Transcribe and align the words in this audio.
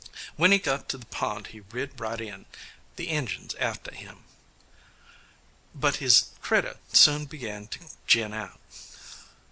When 0.35 0.51
he 0.51 0.57
got 0.57 0.89
to 0.89 0.97
the 0.97 1.05
pond 1.05 1.45
he 1.53 1.59
rid 1.59 1.99
right 1.99 2.19
in, 2.19 2.47
the 2.95 3.09
Injuns 3.09 3.53
a'ter 3.59 3.93
him, 3.93 4.23
but 5.75 5.97
his 5.97 6.31
critter 6.41 6.77
soon 6.91 7.25
began 7.25 7.67
to 7.67 7.79
gin 8.07 8.33
out. 8.33 8.59